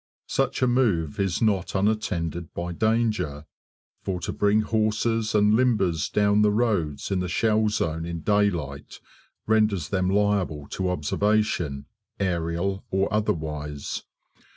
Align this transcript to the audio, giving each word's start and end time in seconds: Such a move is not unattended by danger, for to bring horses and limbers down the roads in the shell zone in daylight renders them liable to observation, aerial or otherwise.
Such 0.29 0.63
a 0.63 0.67
move 0.67 1.19
is 1.19 1.43
not 1.43 1.75
unattended 1.75 2.51
by 2.55 2.71
danger, 2.73 3.45
for 4.01 4.19
to 4.21 4.33
bring 4.33 4.61
horses 4.61 5.35
and 5.35 5.53
limbers 5.53 6.09
down 6.09 6.41
the 6.41 6.49
roads 6.49 7.11
in 7.11 7.19
the 7.19 7.27
shell 7.29 7.69
zone 7.69 8.03
in 8.03 8.21
daylight 8.21 8.99
renders 9.45 9.89
them 9.89 10.09
liable 10.09 10.67
to 10.69 10.89
observation, 10.89 11.85
aerial 12.19 12.83
or 12.89 13.13
otherwise. 13.13 14.01